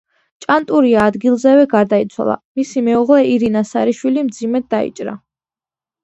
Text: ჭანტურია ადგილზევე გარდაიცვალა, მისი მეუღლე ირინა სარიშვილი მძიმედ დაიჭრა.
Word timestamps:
ჭანტურია 0.43 1.01
ადგილზევე 1.09 1.65
გარდაიცვალა, 1.73 2.37
მისი 2.59 2.83
მეუღლე 2.87 3.19
ირინა 3.33 3.61
სარიშვილი 3.73 4.23
მძიმედ 4.31 4.67
დაიჭრა. 4.75 5.15